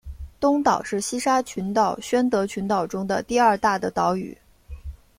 [0.39, 4.35] 东岛是西沙群岛宣德群岛中的第二大的岛屿。